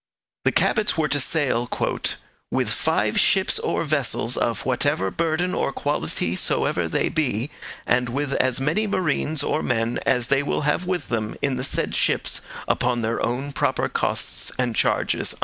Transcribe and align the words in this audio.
The 0.45 0.51
Cabots 0.51 0.97
were 0.97 1.09
to 1.09 1.19
sail 1.19 1.69
'with 2.49 2.69
five 2.71 3.19
ships 3.19 3.59
or 3.59 3.83
vessels 3.83 4.35
of 4.35 4.65
whatever 4.65 5.11
burden 5.11 5.53
or 5.53 5.71
quality 5.71 6.35
soever 6.35 6.87
they 6.87 7.07
be, 7.07 7.51
and 7.85 8.09
with 8.09 8.33
as 8.33 8.59
many 8.59 8.87
marines 8.87 9.43
or 9.43 9.61
men 9.61 9.99
as 10.03 10.29
they 10.29 10.41
will 10.41 10.61
have 10.61 10.85
with 10.87 11.09
them 11.09 11.35
in 11.43 11.57
the 11.57 11.63
said 11.63 11.93
ships 11.93 12.41
upon 12.67 13.03
their 13.03 13.23
own 13.23 13.53
proper 13.53 13.87
costs 13.87 14.51
and 14.57 14.75
charges.' 14.75 15.35